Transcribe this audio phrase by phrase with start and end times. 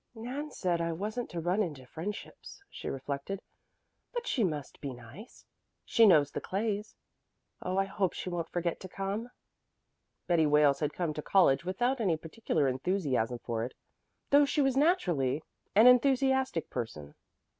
[0.15, 3.39] "Nan said I wasn't to run into friendships," she reflected.
[4.11, 5.45] "But she must be nice.
[5.85, 6.95] She knows the Clays.
[7.61, 9.29] Oh, I hope she won't forget to come!"
[10.25, 13.75] Betty Wales had come to college without any particular enthusiasm for it,
[14.31, 15.43] though she was naturally
[15.75, 17.13] an enthusiastic person.